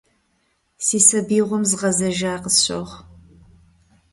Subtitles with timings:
[0.85, 2.99] Си сабиигъуэм згъэзэжа къысщохъу.